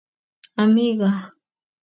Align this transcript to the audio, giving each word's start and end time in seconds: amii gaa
amii 0.61 0.91
gaa 0.99 1.21